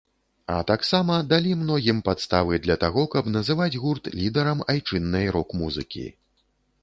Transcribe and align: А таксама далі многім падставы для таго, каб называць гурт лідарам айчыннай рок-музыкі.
А 0.51 0.53
таксама 0.69 1.17
далі 1.33 1.51
многім 1.63 1.99
падставы 2.07 2.59
для 2.65 2.77
таго, 2.85 3.03
каб 3.15 3.29
называць 3.35 3.75
гурт 3.83 4.09
лідарам 4.21 4.63
айчыннай 4.75 5.29
рок-музыкі. 5.35 6.05